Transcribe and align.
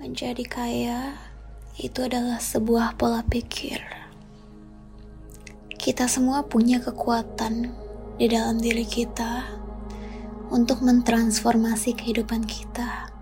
Menjadi 0.00 0.48
kaya 0.48 1.12
itu 1.76 2.00
adalah 2.00 2.40
sebuah 2.40 2.96
pola 2.96 3.20
pikir. 3.20 3.84
Kita 5.76 6.08
semua 6.08 6.40
punya 6.40 6.80
kekuatan 6.80 7.68
di 8.16 8.24
dalam 8.32 8.56
diri 8.56 8.88
kita 8.88 9.44
untuk 10.48 10.80
mentransformasi 10.80 11.92
kehidupan 12.00 12.48
kita, 12.48 13.12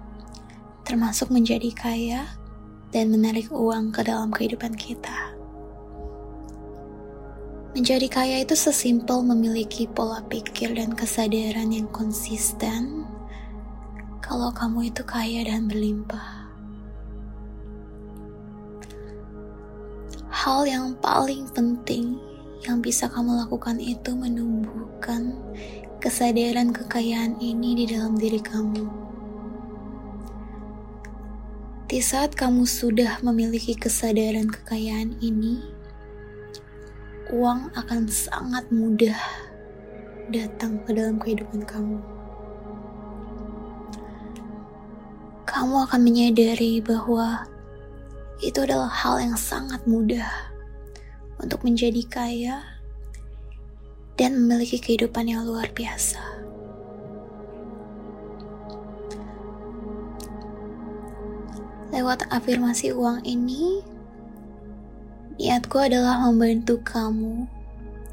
termasuk 0.87 1.35
menjadi 1.35 1.67
kaya 1.75 2.23
dan 2.95 3.11
menarik 3.11 3.51
uang 3.51 3.91
ke 3.91 4.07
dalam 4.07 4.31
kehidupan 4.31 4.79
kita. 4.79 5.35
Menjadi 7.75 8.07
kaya 8.07 8.37
itu 8.47 8.55
sesimpel 8.55 9.27
memiliki 9.27 9.91
pola 9.91 10.23
pikir 10.31 10.79
dan 10.79 10.95
kesadaran 10.95 11.75
yang 11.75 11.91
konsisten. 11.91 13.03
Kalau 14.23 14.55
kamu 14.55 14.95
itu 14.95 15.03
kaya 15.03 15.43
dan 15.43 15.67
berlimpah. 15.67 16.38
Hal 20.49 20.65
yang 20.65 20.97
paling 21.05 21.45
penting 21.53 22.17
yang 22.65 22.81
bisa 22.81 23.05
kamu 23.05 23.37
lakukan 23.45 23.77
itu 23.77 24.17
menumbuhkan 24.17 25.37
kesadaran 26.01 26.73
kekayaan 26.73 27.37
ini 27.37 27.85
di 27.85 27.93
dalam 27.93 28.17
diri 28.17 28.41
kamu. 28.41 28.89
Di 31.85 32.01
saat 32.01 32.33
kamu 32.33 32.65
sudah 32.65 33.21
memiliki 33.21 33.77
kesadaran 33.77 34.49
kekayaan 34.49 35.21
ini, 35.21 35.61
uang 37.29 37.69
akan 37.77 38.09
sangat 38.09 38.65
mudah 38.73 39.21
datang 40.33 40.81
ke 40.89 40.97
dalam 40.97 41.21
kehidupan 41.21 41.61
kamu. 41.69 42.01
Kamu 45.45 45.77
akan 45.85 46.01
menyadari 46.01 46.81
bahwa 46.81 47.45
itu 48.39 48.63
adalah 48.63 48.87
hal 48.87 49.19
yang 49.19 49.35
sangat 49.35 49.83
mudah 49.83 50.31
untuk 51.43 51.67
menjadi 51.67 52.03
kaya 52.07 52.57
dan 54.19 54.35
memiliki 54.35 54.79
kehidupan 54.79 55.31
yang 55.31 55.43
luar 55.47 55.71
biasa. 55.75 56.23
Lewat 61.95 62.31
afirmasi 62.31 62.95
uang 62.95 63.27
ini, 63.27 63.83
niatku 65.39 65.83
adalah 65.83 66.23
membantu 66.27 66.79
kamu 66.85 67.47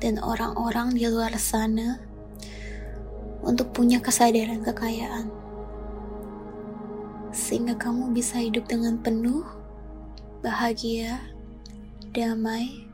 dan 0.02 0.18
orang-orang 0.22 0.94
di 0.98 1.06
luar 1.06 1.34
sana 1.38 2.02
untuk 3.46 3.70
punya 3.78 4.02
kesadaran 4.02 4.66
kekayaan, 4.66 5.30
sehingga 7.30 7.78
kamu 7.78 8.10
bisa 8.10 8.42
hidup 8.42 8.66
dengan 8.66 8.98
penuh 8.98 9.46
bahagia, 10.46 11.18
damai, 12.14 12.86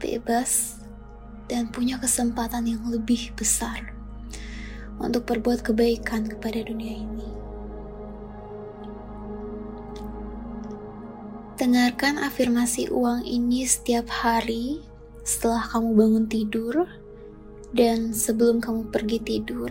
bebas, 0.00 0.80
dan 1.52 1.68
punya 1.68 2.00
kesempatan 2.00 2.64
yang 2.64 2.80
lebih 2.88 3.28
besar 3.36 3.92
untuk 4.96 5.28
berbuat 5.28 5.60
kebaikan 5.60 6.24
kepada 6.24 6.64
dunia 6.64 7.04
ini. 7.04 7.28
Dengarkan 11.60 12.22
afirmasi 12.22 12.88
uang 12.88 13.26
ini 13.26 13.68
setiap 13.68 14.08
hari 14.08 14.80
setelah 15.26 15.60
kamu 15.68 15.88
bangun 15.92 16.24
tidur 16.30 16.88
dan 17.76 18.16
sebelum 18.16 18.64
kamu 18.64 18.88
pergi 18.88 19.18
tidur. 19.20 19.68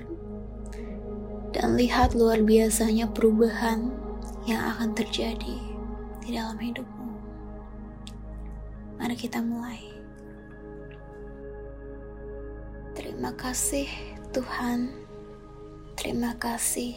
Dan 1.56 1.80
lihat 1.80 2.14
luar 2.14 2.44
biasanya 2.44 3.10
perubahan 3.10 3.90
yang 4.46 4.62
akan 4.76 4.94
terjadi 4.94 5.58
di 6.22 6.36
dalam 6.36 6.60
hidupmu. 6.60 6.97
Mari 8.98 9.14
kita 9.14 9.42
mulai. 9.46 9.82
Terima 12.98 13.30
kasih 13.38 13.86
Tuhan. 14.34 14.90
Terima 15.98 16.34
kasih 16.38 16.94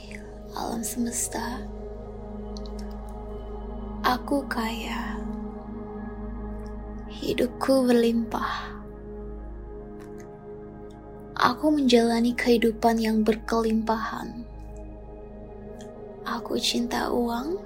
alam 0.57 0.81
semesta. 0.81 1.61
Aku 4.01 4.45
kaya. 4.49 5.21
Hidupku 7.09 7.85
berlimpah. 7.85 8.81
Aku 11.41 11.73
menjalani 11.73 12.37
kehidupan 12.37 13.01
yang 13.01 13.25
berkelimpahan. 13.25 14.45
Aku 16.25 16.61
cinta 16.61 17.09
uang 17.09 17.57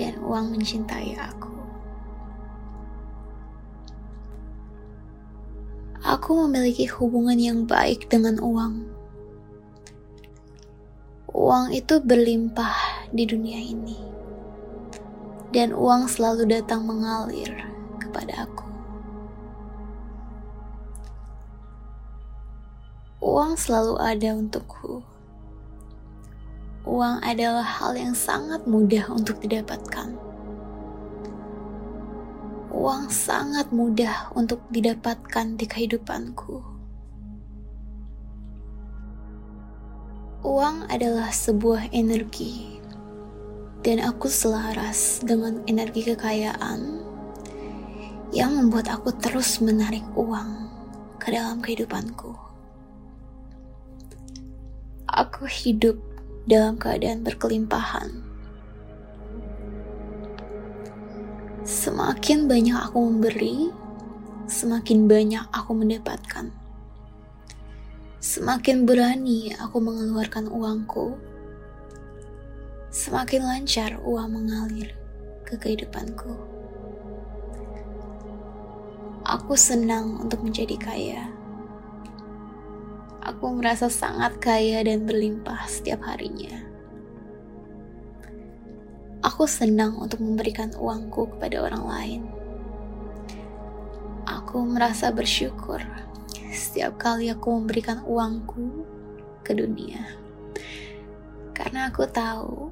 dan 0.00 0.16
uang 0.24 0.56
mencintai 0.56 1.16
aku. 1.16 1.51
Aku 6.12 6.44
memiliki 6.44 6.84
hubungan 6.92 7.40
yang 7.40 7.64
baik 7.64 8.12
dengan 8.12 8.36
uang. 8.36 8.84
Uang 11.32 11.72
itu 11.72 12.04
berlimpah 12.04 13.08
di 13.16 13.24
dunia 13.24 13.56
ini, 13.56 13.96
dan 15.56 15.72
uang 15.72 16.12
selalu 16.12 16.52
datang 16.52 16.84
mengalir 16.84 17.48
kepada 17.96 18.44
aku. 18.44 18.68
Uang 23.24 23.56
selalu 23.56 23.96
ada 23.96 24.36
untukku. 24.36 25.00
Uang 26.84 27.24
adalah 27.24 27.64
hal 27.64 27.96
yang 27.96 28.12
sangat 28.12 28.68
mudah 28.68 29.08
untuk 29.08 29.40
didapatkan 29.40 30.12
uang 32.82 33.14
sangat 33.14 33.70
mudah 33.70 34.34
untuk 34.34 34.58
didapatkan 34.74 35.54
di 35.54 35.70
kehidupanku. 35.70 36.58
Uang 40.42 40.90
adalah 40.90 41.30
sebuah 41.30 41.94
energi, 41.94 42.82
dan 43.86 44.02
aku 44.02 44.26
selaras 44.26 45.22
dengan 45.22 45.62
energi 45.70 46.10
kekayaan 46.10 47.06
yang 48.34 48.50
membuat 48.58 48.90
aku 48.90 49.14
terus 49.14 49.62
menarik 49.62 50.02
uang 50.18 50.66
ke 51.22 51.30
dalam 51.30 51.62
kehidupanku. 51.62 52.34
Aku 55.06 55.46
hidup 55.46 56.02
dalam 56.50 56.74
keadaan 56.82 57.22
berkelimpahan 57.22 58.31
Semakin 61.62 62.50
banyak 62.50 62.74
aku 62.74 62.98
memberi, 63.06 63.70
semakin 64.50 65.06
banyak 65.06 65.46
aku 65.54 65.78
mendapatkan. 65.78 66.50
Semakin 68.18 68.82
berani 68.82 69.54
aku 69.54 69.78
mengeluarkan 69.78 70.50
uangku, 70.50 71.14
semakin 72.90 73.46
lancar 73.46 73.94
uang 74.02 74.42
mengalir 74.42 74.90
ke 75.46 75.54
kehidupanku. 75.54 76.34
Aku 79.22 79.54
senang 79.54 80.18
untuk 80.18 80.42
menjadi 80.42 80.74
kaya. 80.74 81.30
Aku 83.22 83.54
merasa 83.54 83.86
sangat 83.86 84.42
kaya 84.42 84.82
dan 84.82 85.06
berlimpah 85.06 85.62
setiap 85.70 86.02
harinya. 86.10 86.71
Aku 89.22 89.46
senang 89.46 89.98
untuk 90.02 90.18
memberikan 90.18 90.74
uangku 90.74 91.30
kepada 91.38 91.62
orang 91.62 91.84
lain. 91.86 92.22
Aku 94.26 94.66
merasa 94.66 95.14
bersyukur 95.14 95.78
setiap 96.52 97.00
kali 97.00 97.32
aku 97.32 97.48
memberikan 97.56 98.04
uangku 98.04 98.84
ke 99.40 99.56
dunia. 99.56 100.04
Karena 101.56 101.88
aku 101.88 102.04
tahu 102.04 102.68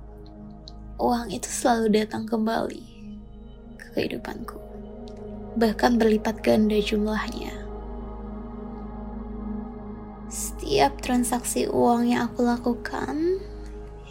uang 1.00 1.32
itu 1.32 1.48
selalu 1.48 2.04
datang 2.04 2.28
kembali 2.28 2.84
ke 3.80 3.86
kehidupanku. 3.96 4.60
Bahkan 5.56 5.96
berlipat 5.96 6.44
ganda 6.44 6.76
jumlahnya. 6.76 7.56
Setiap 10.30 11.00
transaksi 11.00 11.64
uang 11.66 12.12
yang 12.12 12.28
aku 12.30 12.44
lakukan 12.44 13.40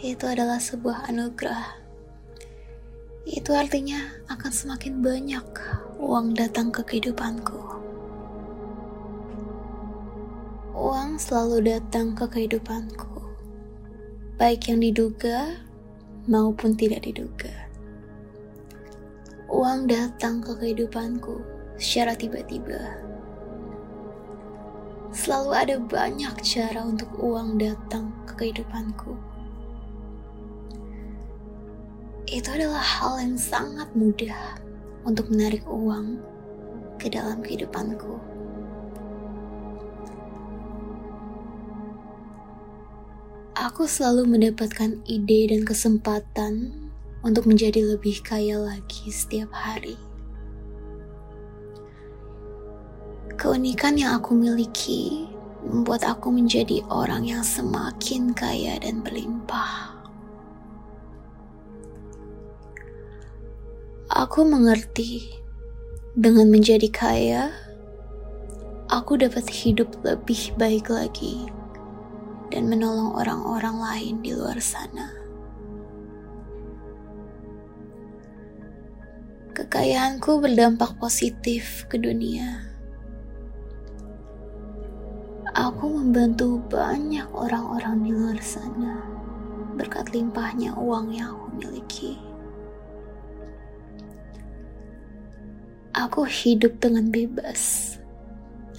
itu 0.02 0.24
adalah 0.26 0.58
sebuah 0.58 1.08
anugerah 1.08 1.80
itu 3.28 3.52
artinya 3.52 4.00
akan 4.32 4.48
semakin 4.48 5.04
banyak 5.04 5.44
uang 6.00 6.32
datang 6.32 6.72
ke 6.72 6.80
kehidupanku. 6.80 7.60
Uang 10.72 11.20
selalu 11.20 11.76
datang 11.76 12.16
ke 12.16 12.24
kehidupanku, 12.24 13.20
baik 14.40 14.72
yang 14.72 14.80
diduga 14.80 15.60
maupun 16.24 16.72
tidak 16.72 17.04
diduga. 17.04 17.52
Uang 19.52 19.84
datang 19.84 20.40
ke 20.40 20.56
kehidupanku 20.56 21.44
secara 21.76 22.16
tiba-tiba. 22.16 22.80
Selalu 25.12 25.50
ada 25.52 25.76
banyak 25.76 26.34
cara 26.40 26.80
untuk 26.86 27.12
uang 27.20 27.60
datang 27.60 28.14
ke 28.24 28.32
kehidupanku 28.46 29.29
itu 32.30 32.46
adalah 32.54 32.78
hal 32.78 33.18
yang 33.18 33.34
sangat 33.34 33.90
mudah 33.98 34.54
untuk 35.02 35.26
menarik 35.34 35.66
uang 35.66 36.22
ke 37.02 37.10
dalam 37.10 37.42
kehidupanku. 37.42 38.22
Aku 43.58 43.84
selalu 43.84 44.30
mendapatkan 44.30 45.02
ide 45.10 45.50
dan 45.50 45.66
kesempatan 45.66 46.70
untuk 47.26 47.50
menjadi 47.50 47.82
lebih 47.82 48.22
kaya 48.24 48.56
lagi 48.56 49.10
setiap 49.10 49.50
hari. 49.52 49.98
Keunikan 53.36 53.98
yang 53.98 54.16
aku 54.22 54.32
miliki 54.38 55.28
membuat 55.66 56.08
aku 56.08 56.32
menjadi 56.32 56.80
orang 56.88 57.28
yang 57.28 57.44
semakin 57.44 58.32
kaya 58.32 58.80
dan 58.80 59.04
berlimpah. 59.04 59.99
Aku 64.10 64.42
mengerti 64.42 65.38
dengan 66.18 66.50
menjadi 66.50 66.90
kaya, 66.90 67.54
aku 68.90 69.14
dapat 69.14 69.46
hidup 69.46 69.86
lebih 70.02 70.50
baik 70.58 70.90
lagi 70.90 71.46
dan 72.50 72.66
menolong 72.66 73.14
orang-orang 73.14 73.78
lain 73.78 74.14
di 74.18 74.34
luar 74.34 74.58
sana. 74.58 75.14
Kekayaanku 79.54 80.42
berdampak 80.42 80.98
positif 80.98 81.86
ke 81.86 81.94
dunia 81.94 82.66
Aku 85.54 85.86
membantu 85.86 86.58
banyak 86.66 87.30
orang-orang 87.30 88.02
di 88.02 88.10
luar 88.10 88.42
sana 88.42 89.06
berkat 89.78 90.10
limpahnya 90.10 90.74
uang 90.74 91.14
yang 91.14 91.30
aku 91.30 91.46
miliki. 91.54 92.29
Aku 96.00 96.24
hidup 96.24 96.80
dengan 96.80 97.12
bebas. 97.12 97.92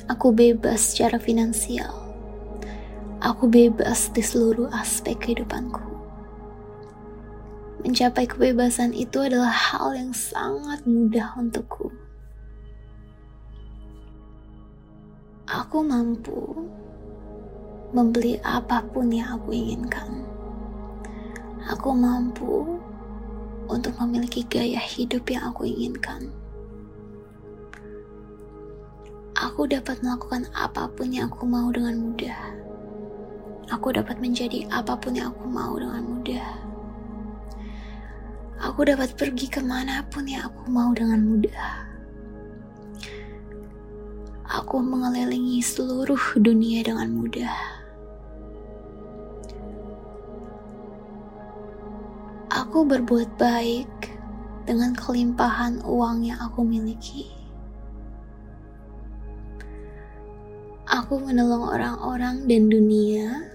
Aku 0.10 0.34
bebas 0.34 0.82
secara 0.82 1.22
finansial. 1.22 1.94
Aku 3.22 3.46
bebas 3.46 4.10
di 4.10 4.26
seluruh 4.26 4.74
aspek 4.74 5.22
kehidupanku. 5.22 5.86
Mencapai 7.86 8.26
kebebasan 8.26 8.98
itu 8.98 9.22
adalah 9.22 9.54
hal 9.54 9.94
yang 9.94 10.10
sangat 10.18 10.82
mudah 10.90 11.38
untukku. 11.38 11.94
aku 15.52 15.84
mampu 15.84 16.68
membeli 17.92 18.40
apa 18.44 18.84
pun 18.88 19.12
yang 19.12 19.36
aku 19.36 19.52
inginkan. 19.52 20.24
Aku 21.68 21.92
mampu 21.92 22.80
untuk 23.68 23.96
memiliki 24.00 24.48
gaya 24.48 24.80
hidup 24.80 25.28
yang 25.28 25.48
aku 25.52 25.68
inginkan. 25.68 26.41
Aku 29.42 29.66
dapat 29.66 29.98
melakukan 30.06 30.46
apa 30.54 30.86
pun 30.94 31.10
yang 31.10 31.34
aku 31.34 31.50
mau 31.50 31.74
dengan 31.74 31.98
mudah. 31.98 32.40
Aku 33.74 33.90
dapat 33.90 34.22
menjadi 34.22 34.70
apa 34.70 34.94
pun 34.94 35.18
yang 35.18 35.34
aku 35.34 35.50
mau 35.50 35.74
dengan 35.82 36.06
mudah. 36.06 36.48
Aku 38.62 38.86
dapat 38.86 39.18
pergi 39.18 39.50
ke 39.50 39.66
mana 39.66 40.06
pun 40.06 40.30
yang 40.30 40.46
aku 40.46 40.70
mau 40.70 40.94
dengan 40.94 41.26
mudah 41.26 41.92
aku 44.52 44.84
mengelilingi 44.84 45.64
seluruh 45.64 46.40
dunia 46.40 46.84
dengan 46.84 47.08
mudah. 47.12 47.56
Aku 52.52 52.84
berbuat 52.84 53.36
baik 53.40 53.92
dengan 54.68 54.92
kelimpahan 54.92 55.80
uang 55.88 56.28
yang 56.28 56.40
aku 56.40 56.68
miliki. 56.68 57.41
Aku 60.92 61.24
menolong 61.24 61.72
orang-orang 61.72 62.52
dan 62.52 62.68
dunia 62.68 63.48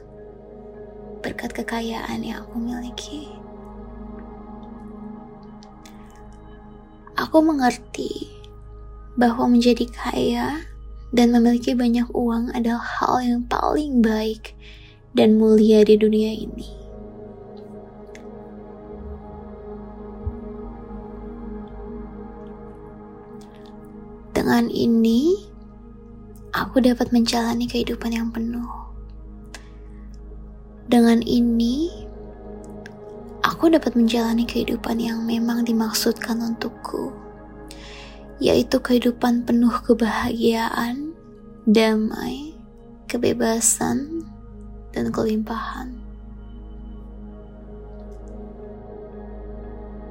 berkat 1.21 1.53
kekayaan 1.53 2.25
yang 2.25 2.41
aku 2.41 2.56
miliki. 2.56 3.29
Aku 7.12 7.44
mengerti 7.44 8.33
bahwa 9.21 9.53
menjadi 9.53 9.85
kaya 9.93 10.65
dan 11.12 11.29
memiliki 11.37 11.77
banyak 11.77 12.09
uang 12.17 12.56
adalah 12.56 12.81
hal 12.81 13.21
yang 13.21 13.44
paling 13.44 14.00
baik 14.00 14.56
dan 15.12 15.37
mulia 15.37 15.85
di 15.85 16.00
dunia 16.00 16.33
ini. 16.33 16.73
Dengan 24.33 24.73
ini, 24.73 25.45
aku 26.56 26.81
dapat 26.81 27.12
menjalani 27.12 27.69
kehidupan 27.69 28.17
yang 28.17 28.32
penuh. 28.32 28.64
Dengan 30.88 31.20
ini, 31.20 31.93
aku 33.44 33.69
dapat 33.69 33.93
menjalani 33.93 34.49
kehidupan 34.49 34.97
yang 34.97 35.29
memang 35.29 35.69
dimaksudkan 35.69 36.41
untukku 36.41 37.12
yaitu 38.37 38.76
kehidupan 38.76 39.49
penuh 39.49 39.73
kebahagiaan, 39.81 41.17
damai, 41.64 42.53
kebebasan, 43.09 44.29
dan 44.93 45.09
kelimpahan. 45.09 45.97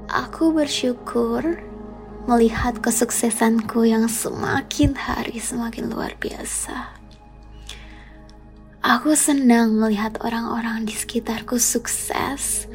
Aku 0.09 0.57
bersyukur 0.57 1.61
melihat 2.25 2.81
kesuksesanku 2.81 3.85
yang 3.85 4.09
semakin 4.09 4.97
hari 4.97 5.37
semakin 5.37 5.93
luar 5.93 6.17
biasa. 6.17 6.97
Aku 8.81 9.13
senang 9.13 9.77
melihat 9.77 10.17
orang-orang 10.25 10.89
di 10.89 10.93
sekitarku 10.93 11.61
sukses 11.61 12.65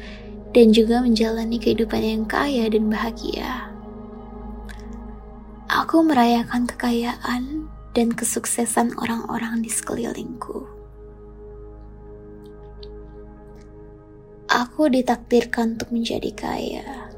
dan 0.55 0.71
juga 0.71 1.03
menjalani 1.03 1.59
kehidupan 1.59 1.99
yang 1.99 2.23
kaya 2.23 2.67
dan 2.71 2.87
bahagia. 2.87 3.71
Aku 5.67 6.03
merayakan 6.03 6.67
kekayaan 6.67 7.67
dan 7.91 8.07
kesuksesan 8.11 8.95
orang-orang 8.99 9.63
di 9.63 9.71
sekelilingku. 9.71 10.63
Aku 14.51 14.87
ditakdirkan 14.91 15.79
untuk 15.79 15.95
menjadi 15.95 16.31
kaya. 16.35 17.10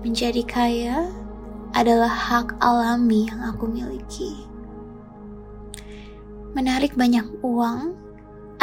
Menjadi 0.00 0.40
kaya 0.48 1.12
adalah 1.76 2.08
hak 2.08 2.56
alami 2.64 3.28
yang 3.28 3.44
aku 3.52 3.68
miliki. 3.68 4.32
Menarik 6.56 6.96
banyak 6.96 7.28
uang 7.44 7.92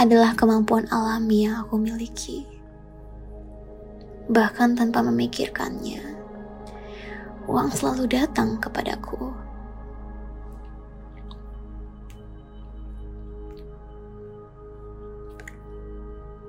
adalah 0.02 0.34
kemampuan 0.34 0.90
alami 0.90 1.46
yang 1.46 1.62
aku 1.62 1.78
miliki, 1.78 2.42
bahkan 4.34 4.74
tanpa 4.74 5.06
memikirkannya 5.06 6.18
uang 7.46 7.70
selalu 7.70 8.10
datang 8.12 8.58
kepadaku. 8.58 9.30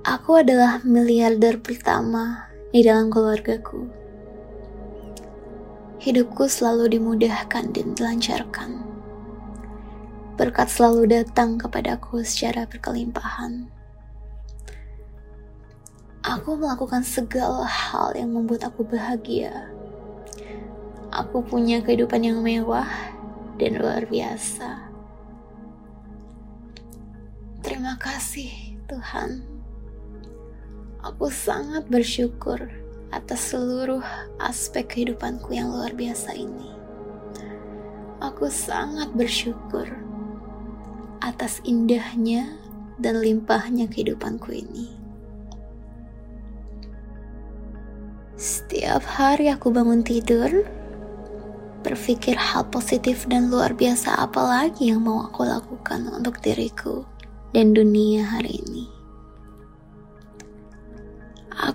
Aku 0.01 0.41
adalah 0.41 0.81
miliarder 0.81 1.61
pertama 1.61 2.49
di 2.73 2.81
dalam 2.81 3.13
keluargaku. 3.13 3.98
Hidupku 5.99 6.47
selalu 6.47 6.95
dimudahkan 6.95 7.75
dan 7.75 7.87
dilancarkan. 7.95 8.79
Berkat 10.39 10.71
selalu 10.71 11.11
datang 11.11 11.59
kepadaku 11.59 12.23
secara 12.23 12.63
berkelimpahan. 12.63 13.67
Aku 16.23 16.55
melakukan 16.55 17.03
segala 17.03 17.67
hal 17.67 18.15
yang 18.15 18.31
membuat 18.31 18.71
aku 18.71 18.87
bahagia 18.87 19.75
aku 21.09 21.41
punya 21.41 21.81
kehidupan 21.81 22.21
yang 22.21 22.39
mewah 22.39 22.89
dan 23.57 23.81
luar 23.81 24.05
biasa. 24.05 24.89
Terima 27.59 27.99
kasih, 27.99 28.79
Tuhan. 28.87 29.43
Aku 31.03 31.27
sangat 31.31 31.87
bersyukur 31.91 32.71
atas 33.09 33.53
seluruh 33.53 34.03
aspek 34.37 34.85
kehidupanku 34.85 35.53
yang 35.53 35.73
luar 35.73 35.93
biasa 35.93 36.33
ini. 36.37 36.69
Aku 38.21 38.51
sangat 38.51 39.09
bersyukur 39.15 39.87
atas 41.23 41.63
indahnya 41.65 42.57
dan 42.99 43.23
limpahnya 43.23 43.87
kehidupanku 43.87 44.51
ini. 44.53 44.91
Setiap 48.39 49.03
hari 49.03 49.51
aku 49.51 49.67
bangun 49.71 49.99
tidur, 49.99 50.63
berpikir 51.83 52.35
hal 52.39 52.67
positif 52.71 53.27
dan 53.27 53.51
luar 53.51 53.75
biasa 53.75 54.15
apa 54.15 54.39
lagi 54.39 54.91
yang 54.91 55.03
mau 55.03 55.27
aku 55.27 55.43
lakukan 55.43 56.07
untuk 56.11 56.39
diriku 56.39 57.03
dan 57.51 57.75
dunia 57.75 58.23
hari 58.23 58.63
ini. 58.63 58.98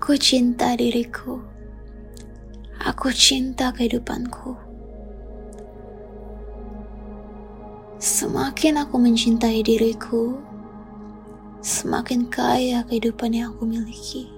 Aku 0.05 0.21
cinta 0.21 0.77
diriku. 0.77 1.41
Aku 2.77 3.09
cinta 3.09 3.73
kehidupanku. 3.73 4.53
Semakin 7.97 8.85
aku 8.85 9.01
mencintai 9.01 9.65
diriku, 9.65 10.37
semakin 11.65 12.29
kaya 12.29 12.85
kehidupan 12.85 13.33
yang 13.33 13.57
aku 13.57 13.65
miliki. 13.65 14.29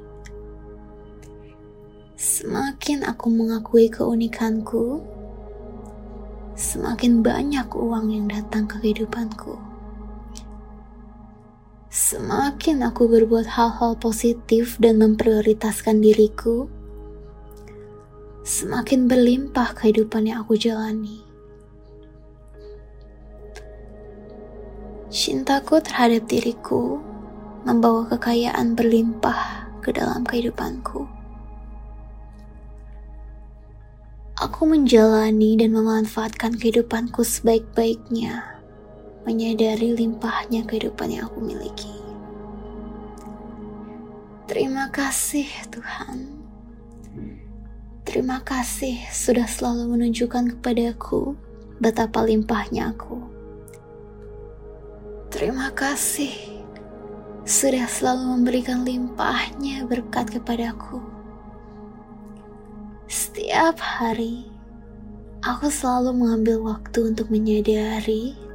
Semakin 2.14 3.02
aku 3.02 3.26
mengakui 3.26 3.90
keunikanku, 3.90 5.02
semakin 6.54 7.26
banyak 7.26 7.66
uang 7.74 8.14
yang 8.14 8.30
datang 8.30 8.70
ke 8.70 8.78
kehidupanku. 8.86 9.65
Semakin 11.96 12.84
aku 12.84 13.08
berbuat 13.08 13.48
hal-hal 13.48 13.96
positif 13.96 14.76
dan 14.76 15.00
memprioritaskan 15.00 16.04
diriku, 16.04 16.68
semakin 18.44 19.08
berlimpah 19.08 19.72
kehidupan 19.72 20.28
yang 20.28 20.44
aku 20.44 20.60
jalani. 20.60 21.24
Cintaku 25.08 25.80
terhadap 25.80 26.28
diriku 26.28 27.00
membawa 27.64 28.04
kekayaan 28.12 28.76
berlimpah 28.76 29.64
ke 29.80 29.88
dalam 29.96 30.20
kehidupanku. 30.28 31.08
Aku 34.36 34.68
menjalani 34.68 35.56
dan 35.56 35.72
memanfaatkan 35.72 36.60
kehidupanku 36.60 37.24
sebaik-baiknya, 37.24 38.55
menyadari 39.26 39.92
limpahnya 39.92 40.62
kehidupan 40.64 41.10
yang 41.10 41.26
aku 41.26 41.42
miliki. 41.42 41.92
Terima 44.46 44.86
kasih, 44.94 45.50
Tuhan. 45.74 46.30
Terima 48.06 48.38
kasih 48.46 49.02
sudah 49.10 49.50
selalu 49.50 49.98
menunjukkan 49.98 50.56
kepadaku 50.56 51.34
betapa 51.82 52.22
limpahnya 52.22 52.94
aku. 52.94 53.18
Terima 55.34 55.74
kasih 55.74 56.30
sudah 57.42 57.90
selalu 57.90 58.38
memberikan 58.38 58.86
limpahnya 58.86 59.82
berkat 59.90 60.30
kepadaku. 60.30 61.02
Setiap 63.10 63.82
hari, 63.82 64.46
aku 65.42 65.66
selalu 65.66 66.14
mengambil 66.14 66.62
waktu 66.62 67.10
untuk 67.10 67.26
menyadari 67.28 68.45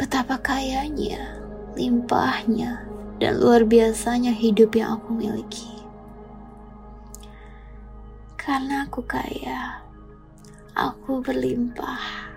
betapa 0.00 0.40
kayanya, 0.40 1.40
limpahnya, 1.76 2.84
dan 3.20 3.38
luar 3.38 3.62
biasanya 3.68 4.32
hidup 4.32 4.74
yang 4.74 4.98
aku 4.98 5.14
miliki. 5.14 5.70
Karena 8.34 8.88
aku 8.88 9.04
kaya, 9.06 9.84
aku 10.74 11.22
berlimpah, 11.22 12.32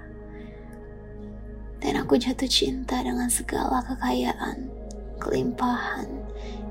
dan 1.82 2.02
aku 2.02 2.18
jatuh 2.22 2.50
cinta 2.50 3.02
dengan 3.02 3.30
segala 3.30 3.82
kekayaan, 3.86 4.70
kelimpahan, 5.18 6.06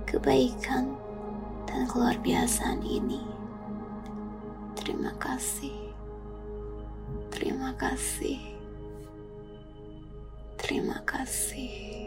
kebaikan, 0.06 0.94
dan 1.66 1.90
keluar 1.90 2.14
biasaan 2.22 2.78
ini. 2.86 3.22
Terima 4.78 5.10
kasih. 5.18 5.74
Terima 7.34 7.74
kasih. 7.74 8.53
Terima 10.74 10.98
kasih. 11.06 12.03